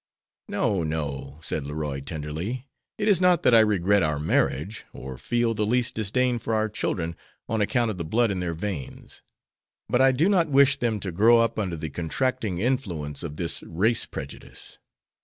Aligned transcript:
"No, 0.47 0.81
no," 0.81 1.37
said 1.43 1.67
Leroy, 1.67 1.99
tenderly, 1.99 2.65
"it 2.97 3.07
is 3.07 3.21
not 3.21 3.43
that 3.43 3.53
I 3.53 3.59
regret 3.59 4.01
our 4.01 4.17
marriage, 4.17 4.83
or 4.93 5.15
feel 5.15 5.53
the 5.53 5.63
least 5.63 5.93
disdain 5.93 6.39
for 6.39 6.55
our 6.55 6.69
children 6.69 7.15
on 7.47 7.61
account 7.61 7.91
of 7.91 7.99
the 7.99 8.03
blood 8.03 8.31
in 8.31 8.39
their 8.39 8.55
veins; 8.55 9.21
but 9.87 10.01
I 10.01 10.11
do 10.11 10.27
not 10.27 10.49
wish 10.49 10.77
them 10.79 10.99
to 11.01 11.11
grow 11.11 11.37
up 11.37 11.59
under 11.59 11.77
the 11.77 11.91
contracting 11.91 12.57
influence 12.57 13.21
of 13.21 13.35
this 13.35 13.61
race 13.61 14.07
prejudice. 14.07 14.79